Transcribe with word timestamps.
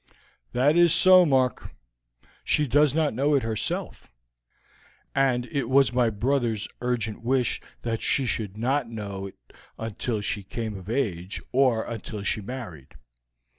"That 0.53 0.75
is 0.75 0.91
so, 0.95 1.27
Mark. 1.27 1.75
She 2.43 2.65
does 2.65 2.95
not 2.95 3.13
know 3.13 3.35
it 3.35 3.43
herself, 3.43 4.11
and 5.13 5.45
it 5.51 5.65
was 5.65 5.93
my 5.93 6.09
brother's 6.09 6.67
urgent 6.81 7.21
wish 7.21 7.61
that 7.83 8.01
she 8.01 8.25
should 8.25 8.57
not 8.57 8.89
know 8.89 9.27
it 9.27 9.37
until 9.77 10.19
she 10.19 10.41
came 10.41 10.75
of 10.75 10.89
age 10.89 11.39
or 11.51 11.83
until 11.83 12.23
she 12.23 12.41
married. 12.41 12.95